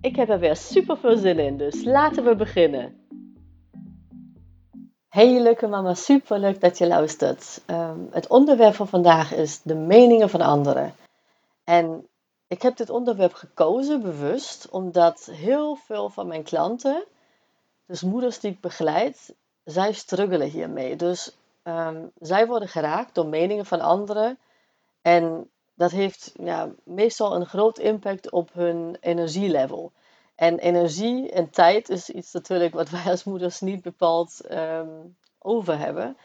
[0.00, 3.06] Ik heb er weer super veel zin in, dus laten we beginnen.
[5.08, 7.60] Hey leuke mama, super leuk dat je luistert.
[7.66, 10.94] Um, het onderwerp van vandaag is de meningen van anderen.
[11.64, 12.06] En
[12.46, 17.04] ik heb dit onderwerp gekozen bewust omdat heel veel van mijn klanten,
[17.86, 19.34] dus moeders die ik begeleid,
[19.64, 20.96] zij struggelen hiermee.
[20.96, 21.36] Dus
[21.68, 24.38] Ehm, zij worden geraakt door meningen van anderen.
[25.02, 29.92] En dat heeft ja, meestal een groot impact op hun energielevel.
[30.34, 35.78] En energie en tijd is iets natuurlijk wat wij als moeders niet bepaald um, over
[35.78, 36.16] hebben.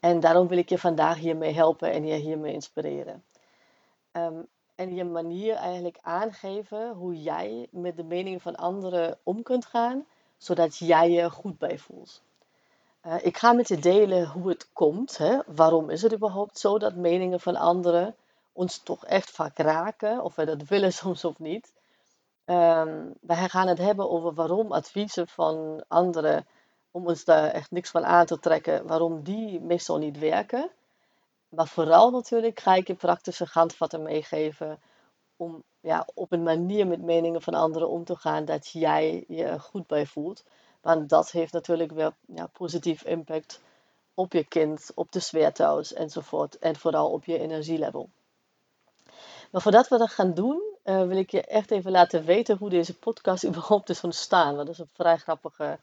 [0.00, 3.24] En daarom wil ik je vandaag hiermee helpen en je hiermee inspireren.
[4.12, 9.66] Um, en je manier eigenlijk aangeven hoe jij met de meningen van anderen om kunt
[9.66, 10.06] gaan,
[10.38, 12.22] zodat jij je goed bij voelt.
[13.06, 15.18] Uh, ik ga met je delen hoe het komt.
[15.18, 15.38] Hè?
[15.46, 18.14] Waarom is het überhaupt zo dat meningen van anderen
[18.52, 21.72] ons toch echt vaak raken, of we dat willen soms of niet.
[22.44, 26.46] Um, wij gaan het hebben over waarom adviezen van anderen,
[26.90, 30.70] om ons daar echt niks van aan te trekken, waarom die meestal niet werken.
[31.48, 34.80] Maar vooral natuurlijk ga ik je praktische handvatten meegeven
[35.36, 39.58] om ja, op een manier met meningen van anderen om te gaan dat jij je
[39.58, 40.44] goed bij voelt.
[40.80, 43.60] Want dat heeft natuurlijk wel ja, positief impact
[44.14, 45.52] op je kind, op de sfeer
[45.94, 46.58] enzovoort.
[46.58, 48.10] En vooral op je energielevel.
[49.50, 52.70] Maar voordat we dat gaan doen, uh, wil ik je echt even laten weten hoe
[52.70, 54.54] deze podcast überhaupt is ontstaan.
[54.54, 55.78] Want dat is een vrij grappige,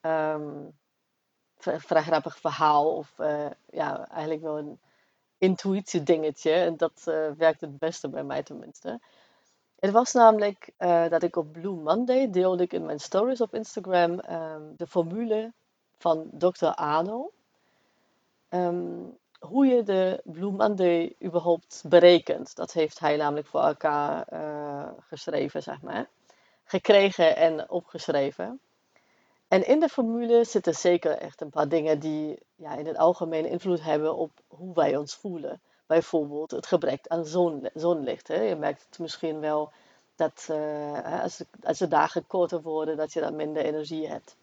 [0.00, 0.76] um,
[1.56, 2.96] vrij grappig verhaal.
[2.96, 4.80] Of uh, ja, eigenlijk wel een
[5.38, 6.52] intuïtie dingetje.
[6.52, 9.00] En dat uh, werkt het beste bij mij tenminste.
[9.78, 10.72] Het was namelijk
[11.08, 15.52] dat ik op Blue Monday deelde ik in mijn stories op Instagram um, de formule
[15.98, 16.66] van Dr.
[16.66, 17.32] Arno.
[18.50, 22.56] Um, hoe je de Blue überhaupt berekent.
[22.56, 26.08] Dat heeft hij namelijk voor elkaar uh, geschreven, zeg maar.
[26.64, 28.60] Gekregen en opgeschreven.
[29.48, 33.46] En in de formule zitten zeker echt een paar dingen die ja, in het algemeen
[33.46, 38.28] invloed hebben op hoe wij ons voelen bijvoorbeeld het gebrek aan zon, zonlicht.
[38.28, 38.40] Hè.
[38.40, 39.72] Je merkt het misschien wel
[40.16, 44.36] dat uh, als, als de dagen korter worden, dat je dan minder energie hebt.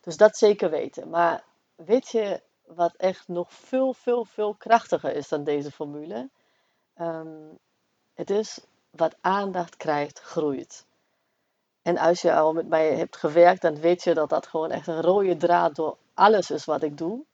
[0.00, 1.08] Dus dat zeker weten.
[1.08, 1.44] Maar
[1.74, 6.28] weet je wat echt nog veel, veel, veel krachtiger is dan deze formule?
[7.00, 7.58] Um,
[8.14, 10.86] het is wat aandacht krijgt, groeit.
[11.82, 14.86] En als je al met mij hebt gewerkt, dan weet je dat dat gewoon echt
[14.86, 17.24] een rode draad door alles is wat ik doe.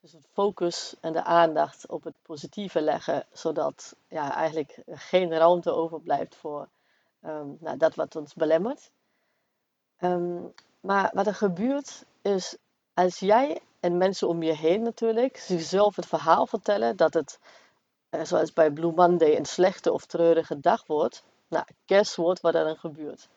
[0.00, 5.72] Dus het focus en de aandacht op het positieve leggen, zodat ja, eigenlijk geen ruimte
[5.72, 6.68] overblijft voor
[7.24, 8.90] um, nou, dat wat ons belemmert.
[10.00, 12.56] Um, maar wat er gebeurt is,
[12.94, 17.38] als jij en mensen om je heen natuurlijk zichzelf het verhaal vertellen dat het,
[18.10, 22.54] eh, zoals bij Blue Monday, een slechte of treurige dag wordt, nou, guess what wat
[22.54, 23.28] er dan gebeurt.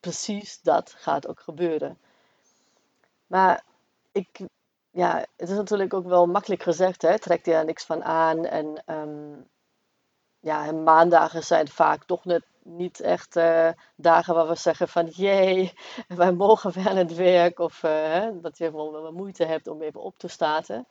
[0.00, 1.98] Precies dat gaat ook gebeuren.
[3.26, 3.64] Maar
[4.12, 4.40] ik
[4.90, 7.18] ja, het is natuurlijk ook wel makkelijk gezegd, hè?
[7.18, 8.44] trekt je er niks van aan.
[8.44, 9.48] En um,
[10.44, 15.72] ja, maandagen zijn vaak toch net niet echt uh, dagen waar we zeggen van jee,
[16.08, 17.58] wij mogen weer aan het werk.
[17.58, 20.86] Of hè, dat je wel moeite hebt om even op te starten.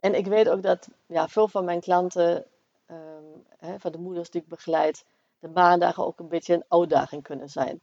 [0.00, 2.44] En ik weet ook dat ja, veel van mijn klanten,
[2.90, 5.04] um, hè, van de moeders die ik begeleid,
[5.38, 7.80] de maandagen ook een beetje een uitdaging kunnen zijn.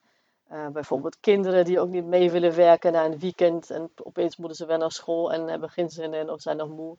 [0.51, 4.57] Uh, bijvoorbeeld kinderen die ook niet mee willen werken na een weekend en opeens moeten
[4.57, 6.97] ze weer naar school en hebben geen zin in of zijn nog moe.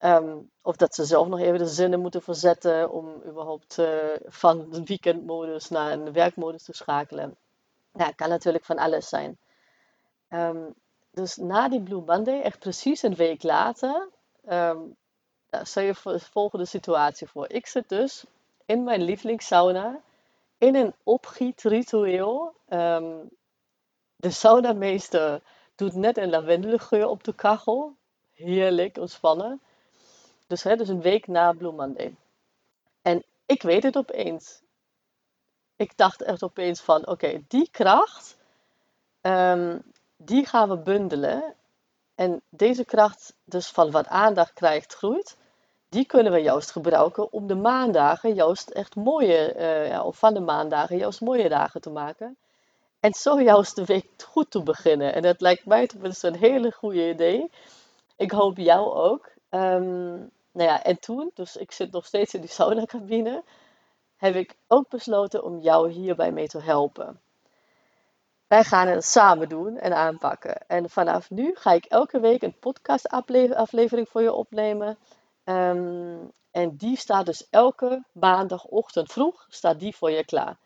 [0.00, 3.88] Um, of dat ze zelf nog even de zinnen moeten verzetten om überhaupt uh,
[4.26, 7.36] van de weekendmodus naar een werkmodus te schakelen.
[7.92, 9.38] Ja, kan natuurlijk van alles zijn.
[10.30, 10.74] Um,
[11.10, 14.08] dus na die Blue Monday, echt precies een week later,
[14.48, 14.96] um,
[15.62, 17.50] stel je de volgende situatie voor.
[17.50, 18.24] Ik zit dus
[18.66, 20.00] in mijn lievelingssauna
[20.58, 22.54] in een opgietritueel.
[22.68, 23.30] Um,
[24.16, 25.42] de saunameester
[25.74, 27.94] doet net een lavendelgeur op de kachel.
[28.32, 29.60] Heerlijk, ontspannen.
[30.48, 32.14] Dus, hè, dus een week na Blue.
[33.02, 34.60] En ik weet het opeens.
[35.76, 38.36] Ik dacht echt opeens van, oké, die kracht,
[39.20, 39.82] um,
[40.16, 41.54] die gaan we bundelen.
[42.14, 45.36] En deze kracht dus van wat aandacht krijgt, groeit,
[45.88, 50.34] die kunnen we juist gebruiken om de maandagen juist echt mooie, uh, ja, of van
[50.34, 52.36] de maandagen juist mooie dagen te maken.
[53.00, 55.14] En zo juist de week goed te beginnen.
[55.14, 57.50] En dat lijkt mij tenminste een hele goede idee.
[58.16, 59.30] Ik hoop jou ook.
[59.50, 63.42] Um, nou ja, en toen, dus ik zit nog steeds in die sauna-cabine,
[64.16, 67.20] heb ik ook besloten om jou hierbij mee te helpen.
[68.46, 70.66] Wij gaan het samen doen en aanpakken.
[70.66, 74.98] En vanaf nu ga ik elke week een podcast-aflevering voor je opnemen.
[75.44, 76.16] Ehm,
[76.50, 80.56] en die staat dus elke maandagochtend vroeg staat die voor je klaar.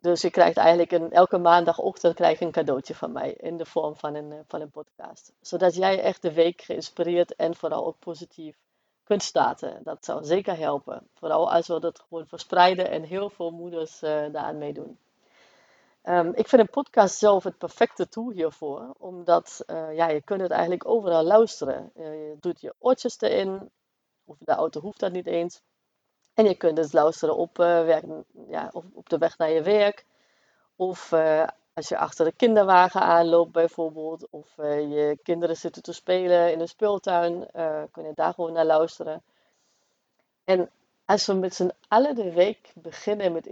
[0.00, 3.64] Dus je krijgt eigenlijk een, elke maandagochtend krijg je een cadeautje van mij in de
[3.64, 5.32] vorm van een, eh, van een podcast.
[5.40, 8.56] Zodat jij echt de week geïnspireerd en vooral ook positief
[9.04, 9.80] kunt starten.
[9.82, 11.08] Dat zou zeker helpen.
[11.14, 14.98] Vooral als we dat gewoon verspreiden en heel veel moeders uh, daaraan meedoen.
[16.04, 20.40] Um, ik vind een podcast zelf het perfecte tool hiervoor, omdat uh, ja, je kunt
[20.40, 21.90] het eigenlijk overal luisteren.
[21.96, 23.70] Uh, je doet je oortjes erin,
[24.24, 25.62] of de auto hoeft dat niet eens.
[26.40, 28.04] En je kunt het luisteren op, uh, werk,
[28.48, 30.04] ja, op, op de weg naar je werk,
[30.76, 31.12] of
[31.74, 36.68] als je achter de kinderwagen aanloopt bijvoorbeeld, of je kinderen zitten te spelen in een
[36.68, 37.46] speeltuin,
[37.90, 39.22] kun je daar gewoon naar luisteren.
[40.44, 40.70] En
[41.04, 43.46] als we met z'n allen de week beginnen met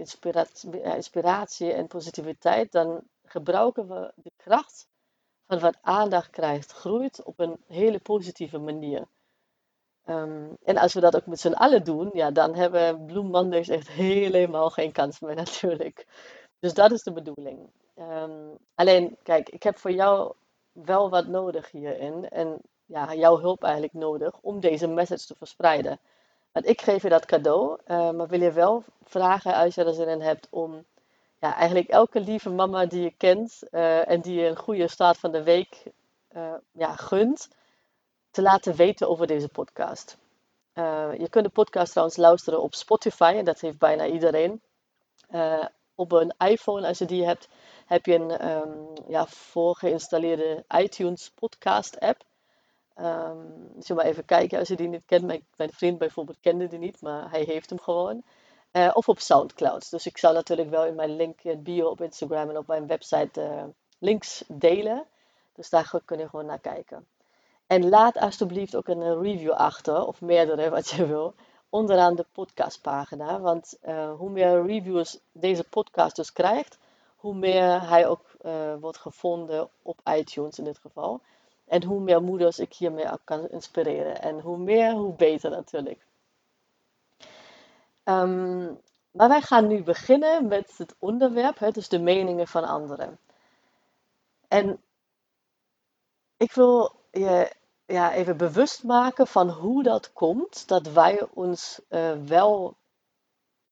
[0.83, 4.87] inspiratie en positiviteit, dan gebruiken we de kracht
[5.47, 9.07] van wat aandacht krijgt, groeit op een hele positieve manier.
[10.09, 13.89] Ehm, en als we dat ook met z'n allen doen, ja, dan hebben Bloem echt
[13.89, 16.07] helemaal geen kans meer natuurlijk.
[16.59, 17.71] Dus dat is de bedoeling.
[17.95, 20.33] Ehm, alleen, kijk, ik heb voor jou
[20.73, 22.29] wel wat nodig hierin.
[22.29, 25.99] En ja, jouw hulp eigenlijk nodig om deze message te verspreiden.
[26.53, 29.95] Want ik geef je dat cadeau, uh, maar wil je wel vragen als je er
[29.95, 30.85] zin in hebt om
[31.41, 35.19] ja, eigenlijk elke lieve mama die je kent uh, en die je een goede start
[35.19, 35.83] van de week
[36.37, 37.49] uh, ja, gunt,
[38.39, 40.17] te laten weten over deze podcast.
[41.19, 44.63] je kunt de podcast trouwens luisteren op Spotify, en dat heeft bijna iedereen.
[45.95, 47.49] op een iPhone, als je die hebt,
[47.87, 52.25] heb je een um, ja, voorgeïnstalleerde iTunes podcast app.
[53.01, 55.25] Um, dus je maar even kijken als je die niet kent.
[55.57, 58.23] Mijn, vriend bijvoorbeeld kende die niet, maar hij heeft hem gewoon.
[58.73, 59.91] Uh, of op Soundcloud.
[59.91, 62.87] Dus ik zal natuurlijk wel in mijn link in bio op Instagram en op mijn
[62.87, 65.05] website links delen.
[65.53, 67.07] Dus daar kun je gewoon naar kijken.
[67.69, 71.35] En laat alsjeblieft ook een review achter, of meerdere wat je wil,
[71.69, 73.41] onderaan de podcastpagina.
[73.41, 76.79] Want uh, hoe meer reviews deze podcast dus krijgt,
[77.17, 78.27] hoe meer hij ook
[78.81, 81.21] wordt gevonden op iTunes in dit geval.
[81.67, 84.23] En hoe meer moeders ik hiermee kan inspireren.
[84.23, 86.07] En hoe meer, hoe beter natuurlijk.
[88.05, 88.81] Um,
[89.11, 93.19] maar wij gaan nu beginnen met het onderwerp, dus de meningen van anderen.
[94.49, 94.81] En
[96.37, 97.53] ik wil je
[97.89, 102.75] ja, even bewust maken van hoe dat komt dat wij ons uh, wel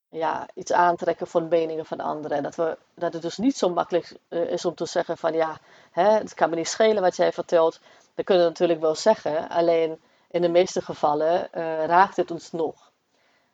[0.09, 2.43] ja, iets aantrekken van meningen van anderen.
[2.43, 5.59] Dat, we, dat het dus niet zo makkelijk uh, is om te zeggen van ja,
[5.91, 7.81] hè, het kan me niet schelen wat jij vertelt.
[8.15, 12.53] Dat kunnen we natuurlijk wel zeggen, alleen in de meeste gevallen uh, raakt het ons
[12.53, 12.93] nog.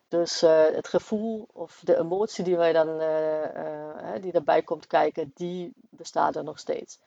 [0.08, 2.98] Dus het gevoel of de emotie die, wij dan,
[4.20, 6.98] die erbij komt kijken, die bestaat er nog steeds.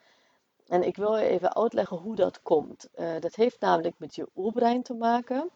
[0.68, 2.90] En ik wil je even uitleggen hoe dat komt.
[3.20, 5.50] dat heeft namelijk met je oerbrein te maken.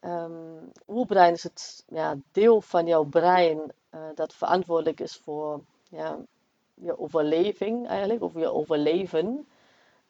[0.00, 6.18] Um, oerbrein is het ja, deel van jouw brein uh, dat verantwoordelijk is voor ja,
[6.74, 9.46] je overleving eigenlijk, of je overleven.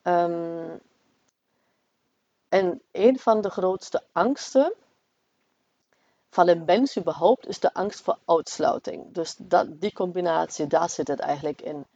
[0.02, 0.80] Um,
[2.48, 4.74] en een van de grootste angsten
[6.28, 9.12] van een mens überhaupt is de angst voor uitsluiting.
[9.12, 11.86] Dus dat, die combinatie, daar zit het eigenlijk in.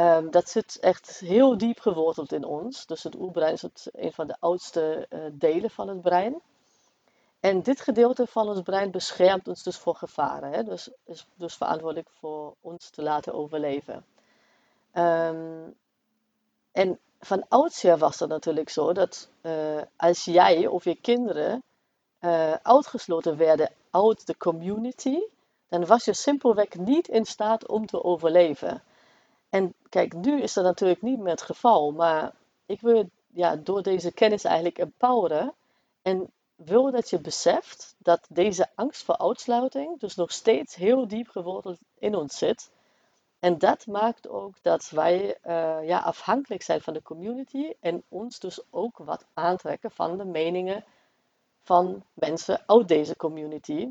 [0.00, 2.86] Um, dat zit echt heel diep geworteld in ons.
[2.86, 6.40] Dus het oerbrein is het, een van de oudste uh, delen van het brein.
[7.40, 10.52] En dit gedeelte van ons brein beschermt ons dus voor gevaren.
[10.52, 10.62] Hè?
[10.64, 14.04] Dus is dus verantwoordelijk voor ons te laten overleven.
[14.94, 15.74] Um,
[16.72, 21.62] en van oudsher was het natuurlijk zo dat uh, als jij of je kinderen
[22.20, 25.18] uh, uitgesloten werden uit de community,
[25.68, 28.82] dan was je simpelweg niet in staat om te overleven.
[29.50, 32.32] En kijk, nu is dat natuurlijk niet meer het geval, maar
[32.66, 35.54] ik wil ja, door deze kennis eigenlijk empoweren
[36.02, 41.28] en wil dat je beseft dat deze angst voor uitsluiting dus nog steeds heel diep
[41.28, 42.70] geworteld in ons zit.
[43.38, 48.38] En dat maakt ook dat wij uh, ja, afhankelijk zijn van de community en ons
[48.38, 50.84] dus ook wat aantrekken van de meningen
[51.62, 53.88] van mensen uit deze community.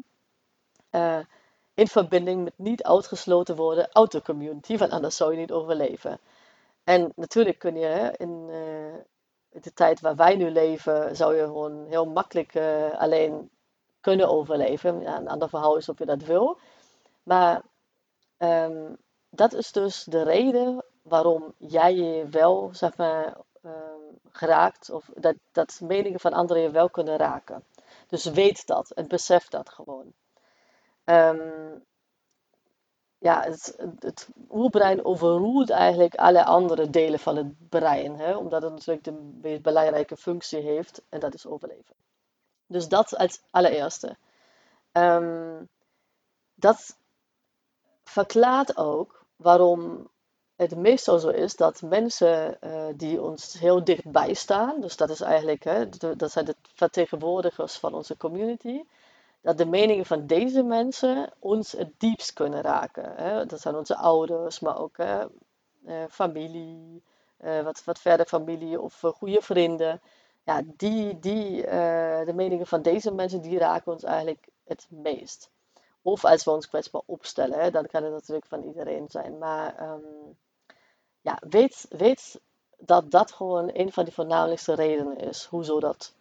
[0.92, 1.20] Uh,
[1.79, 6.19] in verbinding met niet uitgesloten worden uit de community, want anders zou je niet overleven.
[6.83, 11.86] En natuurlijk kun je in, uh, de tijd waar wij nu leven, zou je gewoon
[11.89, 13.50] heel makkelijk uh, alleen
[14.01, 15.01] kunnen overleven.
[15.01, 16.57] Ja, een ander verhaal is of je dat wil.
[17.24, 17.62] Maar
[18.38, 18.98] um,
[19.29, 24.89] dat is dus de reden waarom jij je wel, zeg maar, um, geraakt.
[24.89, 27.63] Of dat, dat meningen van anderen je wel kunnen raken.
[28.07, 30.13] Dus weet dat en besef dat gewoon.
[31.10, 31.84] Um,
[33.18, 38.16] ja, het, het oerbrein overroelt eigenlijk alle andere delen van het brein.
[38.16, 38.36] Hè?
[38.36, 41.96] Omdat het natuurlijk de meest belangrijke functie heeft en dat is overleven.
[42.66, 44.18] Dus dat als allereerste.
[44.92, 45.70] Um,
[46.54, 46.98] dat
[48.04, 50.10] verklaart ook waarom
[50.56, 55.22] het meestal zo is dat mensen uh, die ons heel dichtbij staan, dus dat is
[55.22, 58.84] eigenlijk, hè, dat zijn de vertegenwoordigers van onze community,
[59.41, 63.15] dat de meningen van deze mensen ons het diepst kunnen raken.
[63.15, 63.46] Hè?
[63.46, 64.98] Dat zijn onze ouders, maar ook
[65.86, 67.03] eh, familie,
[67.41, 70.01] uh, wat, wat verder familie of uh, goede vrienden.
[70.43, 71.62] Ja, die, die,
[72.25, 75.50] de meningen van deze mensen, die raken ons eigenlijk het meest.
[76.01, 79.38] Of als we ons kwetsbaar opstellen, dan kan het natuurlijk van iedereen zijn.
[79.38, 80.38] Maar um,
[81.22, 82.39] ja, weet, weet
[82.77, 86.13] dat dat gewoon een van de voornamelijkste redenen is, hoezo dat,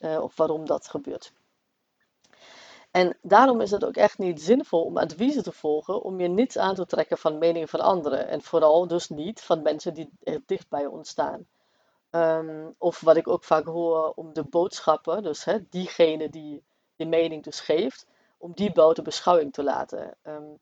[0.00, 1.32] of waarom dat gebeurt.
[2.96, 6.58] En daarom is het ook echt niet zinvol om adviezen te volgen om je niets
[6.58, 8.28] aan te trekken van meningen van anderen.
[8.28, 10.10] En vooral dus niet van mensen die
[10.46, 11.46] dicht bij ons staan.
[12.10, 16.62] Ehm, of wat ik ook vaak hoor om de boodschappen, dus diegene die
[16.94, 18.06] je mening dus geeft,
[18.38, 20.16] om die buiten beschouwing te laten.
[20.22, 20.58] Um,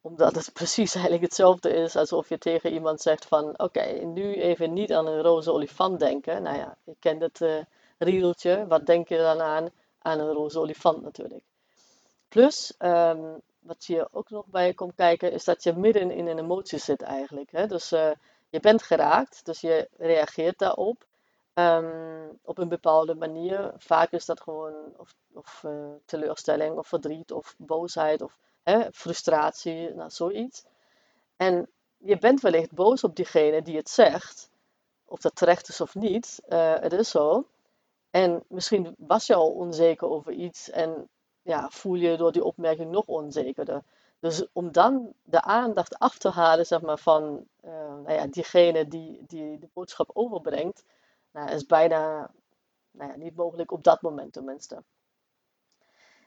[0.00, 4.72] omdat het precies eigenlijk hetzelfde is alsof je tegen iemand zegt van oké, nu even
[4.72, 6.42] niet aan een roze olifant denken.
[6.42, 7.62] Nou ja, je kent het uh,
[7.98, 8.66] riedeltje.
[8.66, 9.68] Wat denk je dan aan?
[9.98, 11.47] Aan een roze olifant natuurlijk.
[12.28, 16.38] Plus, um, wat hier ook nog bij komt kijken, is dat je midden in een
[16.38, 17.50] emotie zit eigenlijk.
[17.50, 17.66] Hè?
[17.66, 18.10] Dus uh,
[18.48, 21.06] je bent geraakt, dus je reageert daarop
[21.54, 23.72] um, op een bepaalde manier.
[23.76, 29.94] Vaak is dat gewoon of, of uh, teleurstelling of verdriet of boosheid of hè, frustratie,
[29.94, 30.64] nou zoiets.
[31.36, 34.50] En je bent wellicht boos op diegene die het zegt,
[35.04, 37.46] of dat terecht is of niet, uh, het is zo.
[38.10, 41.08] En misschien was je al onzeker over iets en
[41.48, 43.82] ja, voel je door die opmerking nog onzekerder.
[44.18, 48.88] Dus om dan de aandacht af te halen zeg maar, van uh, nou ja, diegene
[48.88, 50.84] die, die de boodschap overbrengt,
[51.30, 52.30] nou, is bijna
[52.90, 54.82] nou ja, niet mogelijk op dat moment tenminste.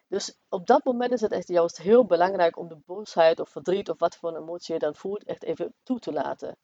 [0.07, 3.89] Dus op dat moment is het echt juist heel belangrijk om de boosheid of verdriet
[3.89, 6.57] of wat voor een emotie je dan voelt, echt even toe te laten.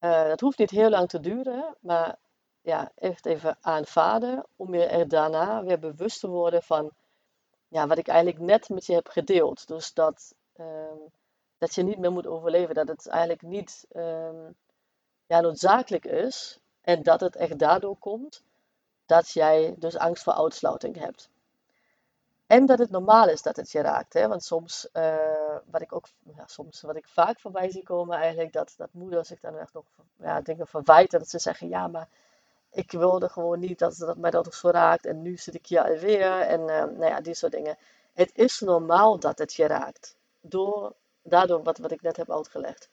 [0.00, 2.16] Uh, dat hoeft niet heel lang te duren, maar
[2.60, 6.92] ja, echt even aanvaarden om je er daarna weer bewust te worden van
[7.74, 9.68] ja, wat ik eigenlijk net met je heb gedeeld.
[9.68, 11.12] Dus dat, um,
[11.58, 12.74] dat je niet meer moet overleven.
[12.74, 14.54] Dat het eigenlijk niet um,
[15.26, 16.58] ja, noodzakelijk is.
[16.80, 18.42] En dat het echt daardoor komt
[19.06, 21.28] dat jij dus angst voor uitsluiting hebt.
[22.46, 24.12] En dat het normaal is dat het je raakt.
[24.12, 24.28] Hè?
[24.28, 28.52] Want soms, uh, wat ik ook, ja, soms wat ik vaak voorbij zie komen, eigenlijk
[28.52, 29.84] dat, dat moeders zich dan echt nog
[30.16, 31.18] ja, dingen verwijten.
[31.18, 32.08] Dat ze zeggen, ja, maar
[32.74, 35.06] ik wilde gewoon niet dat, dat mij dat zo raakt.
[35.06, 36.40] En nu zit ik hier alweer.
[36.40, 37.76] En uh, nou ja, die soort dingen.
[38.12, 40.16] Het is normaal dat het je raakt.
[40.40, 42.88] Door, daardoor wat, wat ik net heb uitgelegd.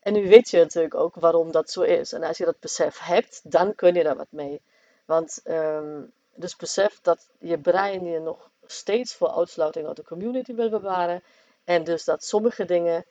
[0.00, 2.12] En nu weet je natuurlijk ook waarom dat zo is.
[2.12, 4.62] En als je dat besef hebt, dan kun je daar wat mee.
[5.04, 10.54] Want um, dus besef dat je brein je nog steeds voor uitsluiting uit de community
[10.54, 11.22] wil bewaren.
[11.64, 13.04] En dus dat sommige dingen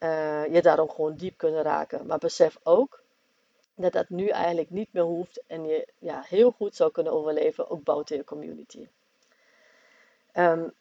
[0.00, 2.06] uh, je daarom gewoon diep kunnen raken.
[2.06, 3.02] Maar besef ook
[3.74, 7.70] dat dat nu eigenlijk niet meer hoeft en je ja, heel goed zou kunnen overleven,
[7.70, 8.88] ook buiten je community.
[10.34, 10.72] Um,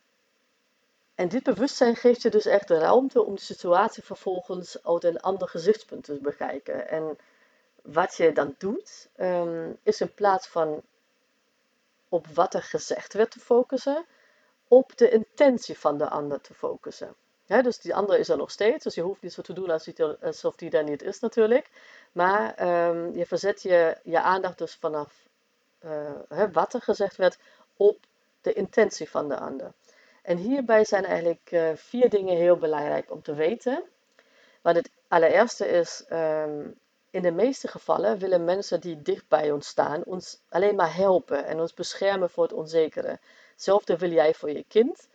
[1.16, 5.20] en dit bewustzijn geeft je dus echt de ruimte om de situatie vervolgens uit een
[5.20, 6.90] ander gezichtspunt te bekijken.
[6.90, 7.18] En
[7.82, 10.82] wat je dan doet, um, is in plaats van
[12.10, 14.06] op wat er gezegd werd te focussen,
[14.68, 17.16] op de intentie van de ander te focussen
[17.48, 19.70] dus die andere is er nog steeds, dus je hoeft niet zo te doen
[20.22, 21.70] alsof die er niet is natuurlijk.
[22.12, 25.28] Maar um, je verzet je, je aandacht dus vanaf
[25.86, 27.38] uh, wat er gezegd werd
[27.78, 27.98] op
[28.42, 29.72] de intentie van de ander.
[30.22, 33.84] En hierbij zijn eigenlijk uh, vier dingen heel belangrijk om te weten.
[34.62, 39.68] Want het allereerste is, um, in de meeste gevallen willen mensen die dicht bij ons
[39.68, 43.20] staan ons alleen maar helpen en ons beschermen voor het onzekere.
[43.52, 45.08] Hetzelfde wil jij voor je kind.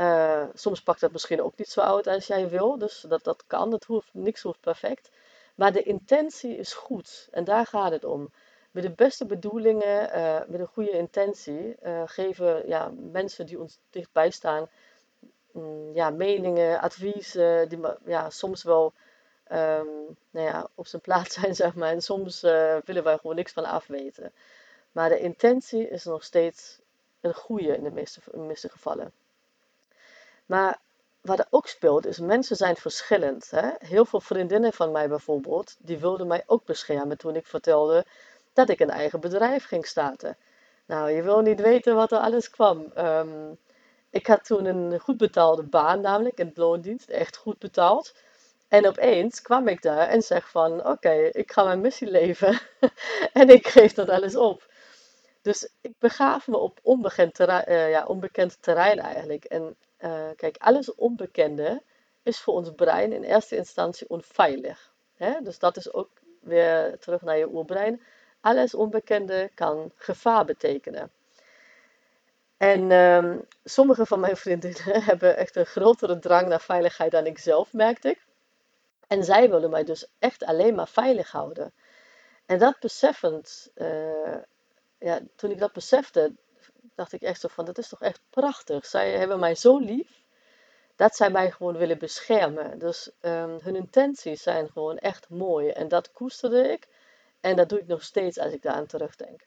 [0.00, 3.44] Uh, soms pakt dat misschien ook niet zo uit als jij wil, dus dat, dat
[3.46, 5.10] kan, dat hoeft, niks hoeft perfect.
[5.54, 8.32] Maar de intentie is goed en daar gaat het om.
[8.70, 13.78] Met de beste bedoelingen, uh, met een goede intentie, uh, geven ja, mensen die ons
[13.90, 14.68] dichtbij staan
[15.52, 18.92] mm, ja, meningen, adviezen, die ja, soms wel
[19.44, 19.86] ehm,
[20.30, 21.90] nou ja, op zijn plaats zijn, zeg maar.
[21.90, 22.40] En soms
[22.84, 24.32] willen wij gewoon niks van afweten.
[24.92, 26.78] Maar de intentie is nog steeds
[27.20, 29.12] een goede in de meeste, in de meeste gevallen.
[30.48, 30.78] Maar
[31.20, 33.50] wat er ook speelt, is mensen zijn verschillend.
[33.50, 33.70] Hè?
[33.78, 38.04] Heel veel vriendinnen van mij bijvoorbeeld, die wilden mij ook beschermen toen ik vertelde
[38.52, 40.36] dat ik een eigen bedrijf ging starten.
[40.86, 42.92] Nou, je wil niet weten wat er alles kwam.
[42.98, 43.58] Um,
[44.10, 48.14] ik had toen een goed betaalde baan, namelijk in loondienst, echt goed betaald.
[48.68, 52.60] En opeens kwam ik daar en zeg van, oké, ik ga mijn missie leven
[53.32, 54.66] en ik geef dat alles op.
[55.42, 59.44] Dus ik begaaf me op onbekend terrein, uh, ja, onbekend terrein eigenlijk.
[59.44, 61.82] En uh, kijk, alles onbekende
[62.22, 64.92] is voor ons brein in eerste instantie onveilig.
[65.16, 65.40] Hè?
[65.42, 68.02] Dus dat is ook weer terug naar je oerbrein.
[68.40, 71.10] Alles onbekende kan gevaar betekenen.
[72.56, 77.38] En um, sommige van mijn vriendinnen hebben echt een grotere drang naar veiligheid dan ik
[77.38, 78.26] zelf, merkte ik.
[79.06, 81.72] En zij willen mij dus echt alleen maar veilig houden.
[82.46, 84.36] En dat beseffend, uh,
[84.98, 86.32] ja, toen ik dat besefte,
[86.94, 88.86] dacht ik echt zo van, dat is toch echt prachtig.
[88.86, 90.22] Zij hebben mij zo lief,
[90.96, 92.78] dat zij mij gewoon willen beschermen.
[92.78, 95.68] Dus um, hun intenties zijn gewoon echt mooi.
[95.68, 96.88] En dat koesterde ik.
[97.40, 99.46] En dat doe ik nog steeds als ik daar aan terugdenk.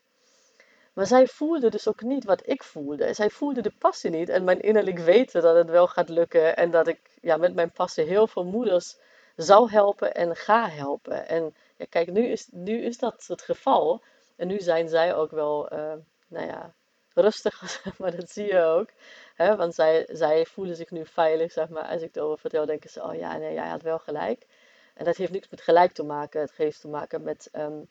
[0.92, 3.14] Maar zij voelde dus ook niet wat ik voelde.
[3.14, 4.28] Zij voelde de passie niet.
[4.28, 6.56] En mijn innerlijk weten dat het wel gaat lukken.
[6.56, 8.96] En dat ik ja, met mijn passie heel veel moeders
[9.36, 11.28] zou helpen en ga helpen.
[11.28, 14.02] En ja, kijk, nu is, nu is dat het geval.
[14.36, 15.92] En nu zijn zij ook wel, uh,
[16.28, 16.74] nou ja,
[17.14, 18.88] rustig, maar dat zie je ook.
[19.34, 19.56] Hè?
[19.56, 21.84] Want zij, zij voelen zich nu veilig, zeg maar.
[21.84, 24.46] Als ik erover vertel, denken ze, oh ja, nee, jij had wel gelijk.
[24.94, 26.40] En dat heeft niks met gelijk te maken.
[26.40, 27.48] Het heeft te maken met...
[27.52, 27.88] Um,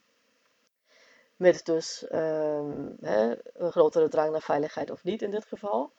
[1.41, 5.91] met dus um, hè, een grotere drang naar veiligheid of niet in dit geval.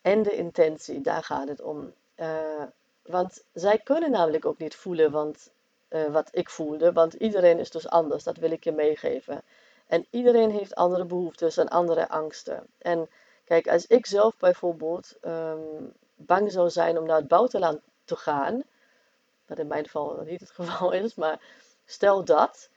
[0.00, 1.92] En de intentie, daar gaat het om.
[2.16, 2.62] Uh,
[3.02, 5.50] want zij kunnen namelijk ook niet voelen want,
[5.88, 9.42] uh, wat ik voelde, want iedereen is dus anders, dat wil ik je meegeven.
[9.90, 12.66] En iedereen heeft andere behoeftes en andere angsten.
[12.78, 13.08] En
[13.44, 18.62] kijk, als ik zelf bijvoorbeeld um, bang zou zijn om naar het buitenland te gaan,
[19.46, 21.40] wat in mijn geval niet het geval is, maar
[21.84, 22.68] stel dat.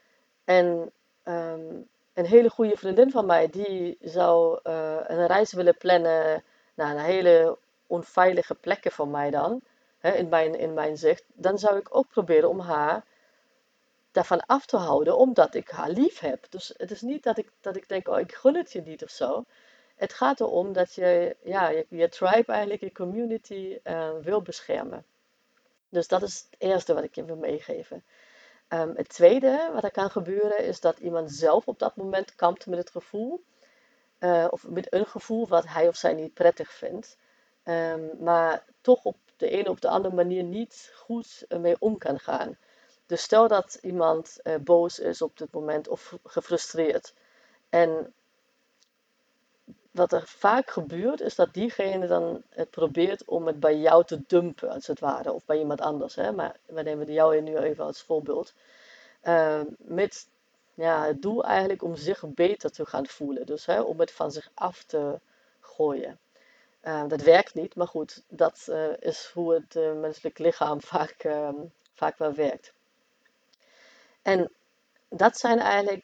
[0.43, 0.91] En
[1.23, 6.91] um, een hele goede vriendin van mij, die zou uh, een reis willen plannen naar
[6.91, 9.62] een hele onveilige plekken voor mij dan,
[9.97, 13.04] hè, in, mijn, in mijn zicht, dan zou ik ook proberen om haar
[14.13, 16.45] daarvan af te houden, omdat ik haar lief heb.
[16.49, 19.04] Dus het is niet dat ik, dat ik denk, oh, ik gun het je niet
[19.04, 19.43] of zo.
[19.95, 25.06] Het gaat erom dat je ja, je, je tribe eigenlijk, je community uh, wil beschermen.
[25.89, 28.04] Dus dat is het eerste wat ik je wil meegeven.
[28.69, 32.65] Um, het tweede wat er kan gebeuren is dat iemand zelf op dat moment kampt
[32.65, 33.43] met het gevoel,
[34.19, 37.17] uh, of met een gevoel wat hij of zij niet prettig vindt,
[37.63, 42.19] um, maar toch op de een of de andere manier niet goed mee om kan
[42.19, 42.58] gaan.
[43.05, 47.13] Dus stel dat iemand uh, boos is op dit moment of gefrustreerd.
[47.69, 48.13] En
[49.91, 54.21] wat er vaak gebeurt, is dat diegene dan het probeert om het bij jou te
[54.27, 56.15] dumpen, als het ware, of bij iemand anders.
[56.15, 56.31] Hè?
[56.31, 58.53] Maar we nemen jou nu even als voorbeeld.
[59.23, 60.27] Uh, met
[60.73, 63.45] ja, het doel eigenlijk om zich beter te gaan voelen.
[63.45, 65.19] Dus hè, om het van zich af te
[65.59, 66.19] gooien.
[66.83, 71.15] Uh, dat werkt niet, maar goed, dat uh, is hoe het uh, menselijk lichaam vaak,
[71.23, 71.55] ehm,
[71.93, 72.73] vaak wel werkt.
[74.23, 74.51] En
[75.09, 76.03] dat zijn eigenlijk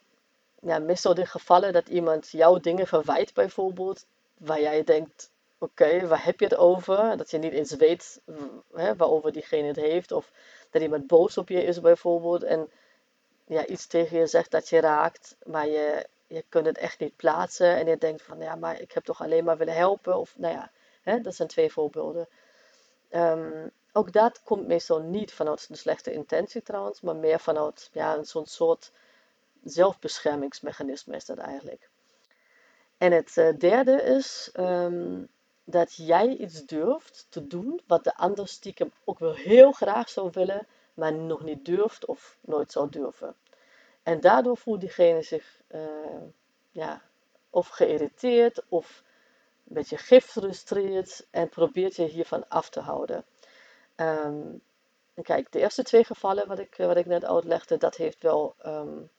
[0.62, 4.06] ja, meestal de gevallen dat iemand jouw dingen verwijt bijvoorbeeld,
[4.38, 7.18] waar jij denkt, oké, waar heb je het over?
[7.18, 8.22] Dat je niet eens weet
[8.74, 10.32] hè, waarover diegene het heeft, of
[10.70, 12.70] dat iemand boos op je is bijvoorbeeld, en
[13.46, 17.16] ja, iets tegen je zegt dat je raakt, maar je, je kunt het echt niet
[17.16, 20.34] plaatsen, en je denkt van, ja, maar ik heb toch alleen maar willen helpen, of
[20.38, 22.28] nou ja, hè, dat zijn twee voorbeelden.
[23.12, 28.24] Um, ook dat komt meestal niet vanuit een slechte intentie trouwens, maar meer vanuit ja,
[28.24, 28.92] zo'n soort
[29.64, 31.90] zelfbeschermingsmechanisme is dat eigenlijk.
[32.98, 35.28] En het uh, derde is um,
[35.64, 40.30] dat jij iets durft te doen wat de ander stiekem ook wel heel graag zou
[40.34, 43.36] willen, maar nog niet durft of nooit zou durven.
[44.04, 45.82] En daardoor voelt diegene zich uh,
[46.72, 47.02] ja,
[47.50, 49.04] of geïrriteerd of
[49.68, 53.26] een beetje gefrustreerd en probeert je hiervan af te houden.
[54.00, 54.62] Um,
[55.24, 59.10] kijk, de eerste twee gevallen wat ik, wat ik net uitlegde, dat heeft wel um,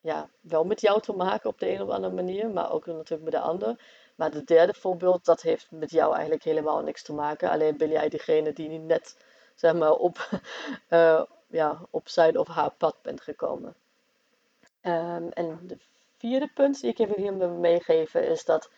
[0.00, 3.22] ja, wel met jou te maken op de een of andere manier, maar ook natuurlijk
[3.22, 3.80] met de ander.
[4.14, 7.50] Maar het derde voorbeeld, dat heeft met jou eigenlijk helemaal niks te maken.
[7.50, 9.16] Alleen ben jij degene die net
[9.54, 10.28] zeg maar, op,
[10.90, 13.74] uh, ja, op zijn of haar pad bent gekomen.
[14.82, 15.78] Um, en de
[16.18, 18.70] vierde punt die ik even hier meegeven is dat,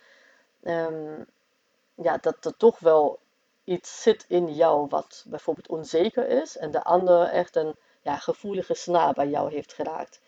[1.95, 3.19] ja, dat er toch wel
[3.67, 8.75] iets zit in jou wat bijvoorbeeld onzeker is en de ander echt een ja, gevoelige
[8.75, 10.21] snaar bij jou heeft geraakt.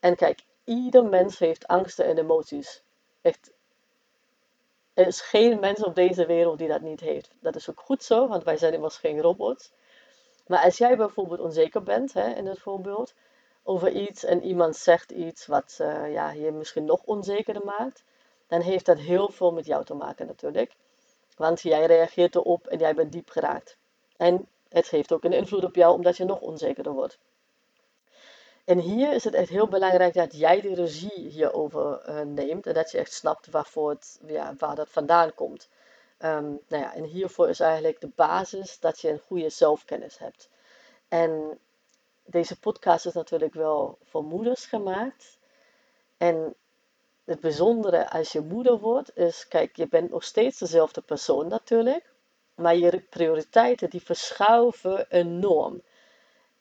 [0.00, 2.82] En kijk, ieder mens heeft angsten en emoties.
[3.20, 3.50] Echt,
[4.94, 7.34] er is geen mens op deze wereld die dat niet heeft.
[7.40, 9.72] Dat is ook goed zo, want wij zijn immers geen robots.
[10.46, 13.14] Maar als jij bijvoorbeeld onzeker bent, hè, in het voorbeeld,
[13.62, 18.04] over iets en iemand zegt iets wat uh, ja, je misschien nog onzekerder maakt,
[18.46, 20.72] dan heeft dat heel veel met jou te maken natuurlijk.
[21.38, 23.76] Want jij reageert erop en jij bent diep geraakt.
[24.16, 27.18] En het heeft ook een invloed op jou omdat je nog onzekerder wordt.
[28.64, 32.74] En hier is het echt heel belangrijk dat jij de regie hierover uh, neemt en
[32.74, 35.68] dat je echt snapt waarvoor het, ja, waar dat vandaan komt.
[36.18, 40.48] Um, nou ja, en hiervoor is eigenlijk de basis dat je een goede zelfkennis hebt.
[41.08, 41.58] En
[42.24, 45.38] deze podcast is natuurlijk wel voor moeders gemaakt.
[46.16, 46.54] En
[47.28, 52.12] het bijzondere als je moeder wordt, is, kijk, je bent nog steeds dezelfde persoon natuurlijk,
[52.54, 55.82] maar je prioriteiten die verschuiven enorm.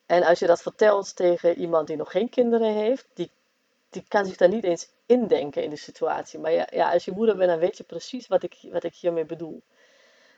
[0.06, 3.32] En als je dat vertelt tegen iemand die nog geen kinderen heeft, die,
[3.90, 6.40] die kan zich daar niet eens indenken in de situatie.
[6.40, 9.26] Maar ja, als je moeder bent, dan weet je precies wat ik, wat ik hiermee
[9.26, 9.62] bedoel.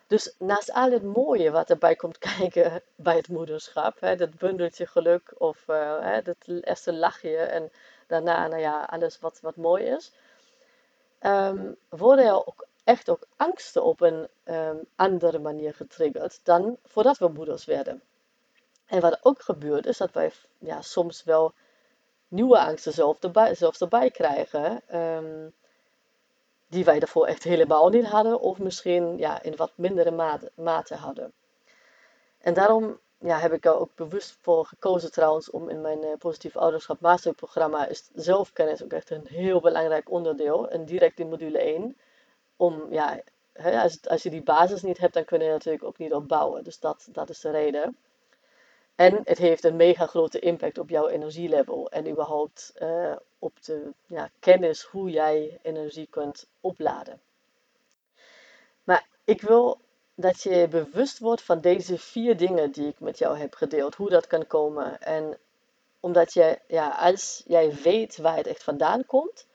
[0.07, 4.85] Dus naast al het mooie wat erbij komt kijken bij het moederschap, hè, dat bundeltje
[4.85, 7.71] geluk of uh, hè, dat eerste lachje en
[8.09, 10.11] daarna nou ja, alles wat, wat mooi is,
[11.21, 17.17] um, worden er ook echt ook angsten op een ehm, andere manier getriggerd dan voordat
[17.17, 18.01] we moeders werden.
[18.85, 21.53] En wat ook gebeurt is dat wij ja, soms wel
[22.27, 24.81] nieuwe angsten zelf erbij, zelfs erbij krijgen.
[24.95, 25.53] Um,
[26.69, 30.11] die wij daarvoor echt helemaal niet hadden, of misschien ja, in wat mindere
[30.55, 31.33] mate hadden.
[32.37, 36.09] En daarom ja, heb ik er ook bewust voor gekozen trouwens om in mijn uh,
[36.19, 40.69] positief ouderschap masterprogramma is zelfkennis ook echt een heel belangrijk onderdeel.
[40.69, 41.97] En direct in module 1.
[42.55, 43.21] Om, ja,
[43.53, 46.63] hè, als, als je die basis niet hebt, dan kun je natuurlijk ook niet opbouwen.
[46.63, 47.97] Dus dat, dat is de reden.
[48.95, 53.91] En het heeft een mega grote impact op jouw energielevel en überhaupt uh, op de
[54.05, 57.21] ja, kennis hoe jij energie kunt opladen.
[58.83, 59.79] Maar ik wil
[60.21, 64.09] dat je bewust wordt van deze vier dingen die ik met jou heb gedeeld, hoe
[64.09, 65.01] dat kan komen.
[65.01, 65.37] En
[65.99, 69.47] omdat je, ja, als jij weet waar het echt vandaan komt,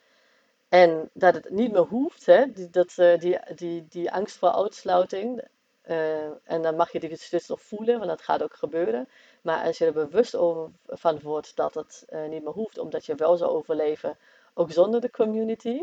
[0.69, 4.51] en dat het niet meer hoeft, hè, die, dat, uh, die, die, die angst voor
[4.53, 5.45] uitsluiting,
[5.87, 9.09] uh, en dan mag je die steeds nog voelen, want dat gaat ook gebeuren.
[9.43, 13.07] Maar als je er bewust over, van wordt dat het uh, niet meer hoeft, omdat
[13.07, 14.17] je wel zou overleven,
[14.55, 15.83] ook zonder de community,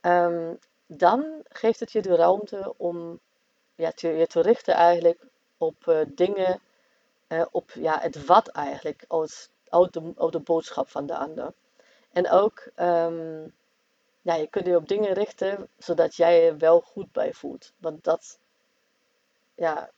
[0.00, 3.20] um, dan geeft het je de ruimte om
[3.74, 5.26] ja, te, je te richten eigenlijk
[5.58, 6.60] op uh, dingen,
[7.28, 11.52] uh, op ja, het wat eigenlijk, uit, uit, de, de boodschap van de ander.
[12.12, 13.54] En ook, um,
[14.22, 17.72] ja, je kunt je op dingen richten zodat jij je wel goed bij voelt.
[17.76, 18.38] Want dat,
[19.54, 19.90] ja,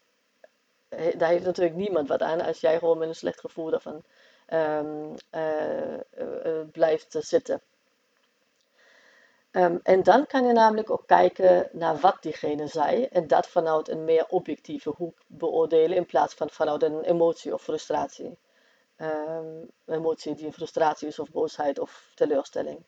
[0.88, 4.04] daar heeft natuurlijk niemand wat aan als jij gewoon met een slecht gevoel daarvan
[4.48, 7.62] uh, uh, blijft zitten.
[9.56, 13.88] Um, en dan kan je namelijk ook kijken naar wat diegene zei en dat vanuit
[13.88, 18.38] een meer objectieve hoek beoordelen in plaats van vanuit een emotie of frustratie.
[18.98, 22.84] Um, emotie die een frustratie is of boosheid of teleurstelling.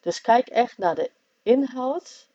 [0.00, 1.10] Dus kijk echt naar de
[1.42, 2.28] inhoud,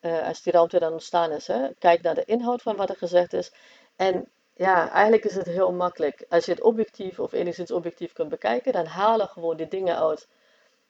[0.00, 1.46] uh, als die ruimte dan ontstaan is.
[1.46, 1.74] Hè?
[1.78, 3.52] Kijk naar de inhoud van wat er gezegd is
[3.96, 6.24] en ja, eigenlijk is het heel makkelijk.
[6.28, 10.28] Als je het objectief of enigszins objectief kunt bekijken, dan halen gewoon die dingen uit,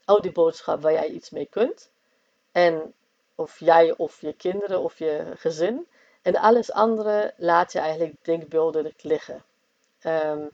[0.04, 1.90] uit die boodschap waar jij iets mee kunt.
[2.52, 2.94] En
[3.34, 5.86] of jij of je kinderen of je gezin.
[6.22, 9.42] En alles andere laat je eigenlijk denkbeeldelijk liggen.
[10.02, 10.50] Um,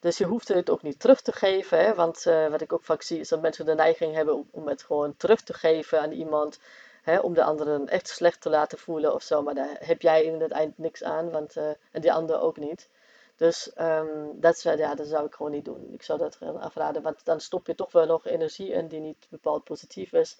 [0.00, 1.78] dus je hoeft het ook niet terug te geven.
[1.78, 1.94] Hè?
[1.94, 4.82] Want uh, wat ik ook vaak zie is dat mensen de neiging hebben om, het
[4.82, 6.58] gewoon terug te geven aan iemand
[7.02, 9.42] hè, om de anderen echt slecht te laten voelen of zo.
[9.42, 12.56] Maar daar heb jij in het eind niks aan, want, uh, en die ander ook
[12.56, 12.88] niet.
[13.36, 15.90] Dus um, dat, ja, dat zou ik gewoon niet doen.
[15.92, 19.26] Ik zou dat afraden, want dan stop je toch wel nog energie in die niet
[19.28, 20.36] bepaald positief is.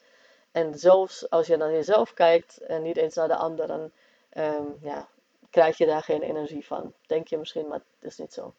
[0.56, 3.90] En zelfs als je naar jezelf kijkt en niet eens naar de ander, dan
[4.36, 5.08] um, ja,
[5.50, 6.92] krijg je daar geen energie van.
[7.06, 8.54] Denk je misschien, maar het is niet zo.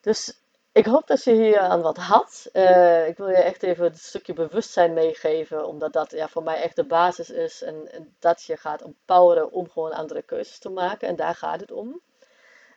[0.00, 0.40] Dus
[0.72, 2.48] ik hoop dat je hier aan wat had.
[2.52, 6.62] Uh, ik wil je echt even een stukje bewustzijn meegeven, omdat dat ja, voor mij
[6.62, 7.62] echt de basis is.
[7.62, 11.08] En, dat je gaat empoweren om gewoon andere keuzes te maken.
[11.08, 12.00] En daar gaat het om.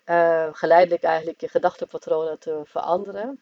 [0.06, 3.42] Uh, geleidelijk eigenlijk je gedachtenpatronen te veranderen.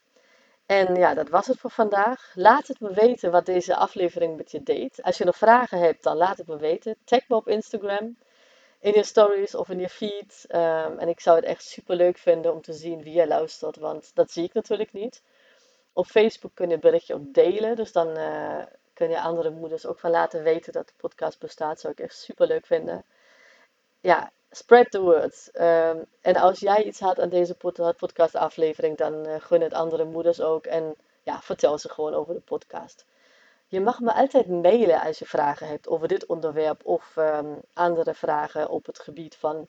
[0.65, 2.31] En ja, dat was het voor vandaag.
[2.35, 5.03] Laat het me weten wat deze aflevering met je deed.
[5.03, 6.95] Als je nog vragen hebt, dan laat het me weten.
[7.05, 8.17] Tag me op Instagram
[8.79, 10.45] in je stories of in je feed.
[10.49, 13.77] Um, en ik zou het echt super leuk vinden om te zien wie je luistert,
[13.77, 15.21] want dat zie ik natuurlijk niet.
[15.93, 19.85] Op Facebook kun je een berichtje ook delen, dus dan uh, kun je andere moeders
[19.85, 21.79] ook van laten weten dat de podcast bestaat.
[21.79, 23.05] Zou ik echt super leuk vinden.
[24.01, 25.49] ja, spread the word.
[25.53, 27.55] Ehm, en als jij iets had aan deze
[27.97, 30.65] podcastaflevering, dan uh, gun het andere moeders ook.
[30.65, 33.05] En ja, vertel ze gewoon over de podcast.
[33.67, 38.13] Je mag me altijd mailen als je vragen hebt over dit onderwerp of ehm, andere
[38.13, 39.67] vragen op het gebied van,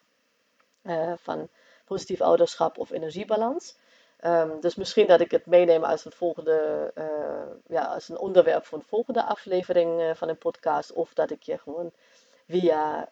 [0.82, 1.48] uh, van
[1.84, 3.76] positief ouderschap of energiebalans.
[4.16, 8.64] Ehm, dus misschien dat ik het meeneem als een, volgende, uh, ja, als een onderwerp
[8.64, 10.92] voor een volgende aflevering van een podcast.
[10.92, 11.92] Of dat ik je gewoon
[12.46, 13.08] via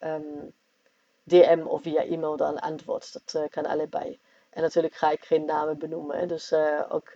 [1.33, 3.13] DM of via e-mail dan antwoord.
[3.13, 4.21] Dat uh, kan allebei.
[4.51, 6.29] En natuurlijk ga ik geen namen benoemen.
[6.29, 6.53] Dus
[6.89, 7.13] ook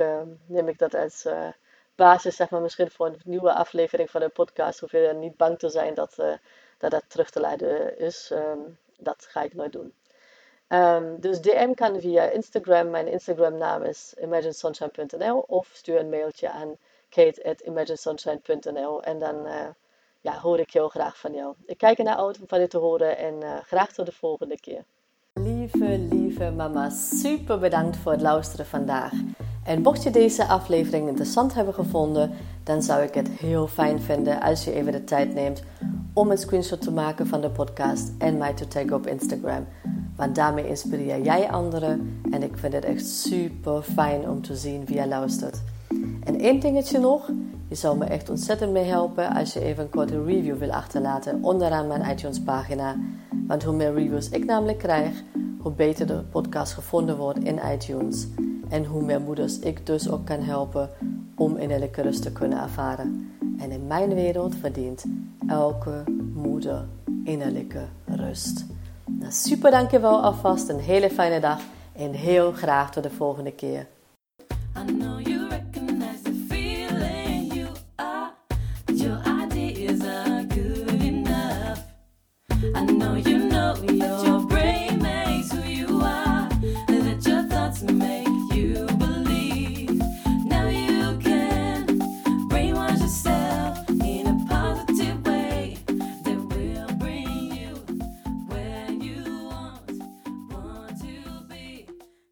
[0.46, 1.26] neem ik dat als
[1.94, 4.81] basis, zeg maar, misschien voor een nieuwe aflevering van een podcast.
[4.81, 6.16] Hoef je niet bang te zijn dat
[6.79, 8.31] dat, dat terug te leiden is.
[8.33, 9.94] Um, dat ga ik nooit doen.
[10.68, 12.90] Um, dus DM kan via Instagram.
[12.90, 16.76] Mijn Instagram naam is imaginesunshine.nl of stuur een mailtje aan
[17.09, 19.46] kate.imaginesunshine.nl en dan
[20.26, 21.54] ja, hoor ik heel graag van jou.
[21.66, 24.60] Ik kijk ernaar uit om van je te horen en uh, graag tot de volgende
[24.60, 24.84] keer.
[25.32, 29.12] Lieve, lieve mama, super bedankt voor het luisteren vandaag.
[29.64, 32.30] En mocht je deze aflevering interessant hebben gevonden,
[32.64, 35.62] dan zou ik het heel fijn vinden als je even de tijd neemt
[36.14, 39.66] om een screenshot te maken van de podcast en mij te taggen op Instagram.
[40.16, 44.84] Want daarmee inspireer jij anderen en ik vind het echt super fijn om te zien
[44.84, 45.62] wie je luistert.
[46.25, 47.31] En één dingetje nog,
[47.68, 51.44] je zou me echt ontzettend mee helpen als je even een korte review wil achterlaten
[51.44, 52.96] onderaan mijn iTunes pagina.
[53.46, 55.22] Want hoe meer reviews ik namelijk krijg,
[55.59, 58.27] hoe beter de podcast gevonden wordt in iTunes.
[58.68, 60.90] En hoe meer moeders ik dus ook kan helpen
[61.37, 63.31] om innerlijke rust te kunnen ervaren.
[63.59, 65.05] En in mijn wereld verdient
[65.49, 66.88] elke moeder
[67.25, 68.64] innerlijke rust.
[69.05, 70.68] Nou, super dankjewel alvast.
[70.68, 71.61] Een hele fijne dag
[71.92, 73.87] en heel graag tot de volgende keer.
[83.82, 84.25] love you.